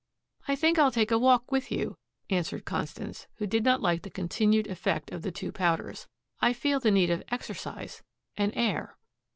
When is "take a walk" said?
0.89-1.51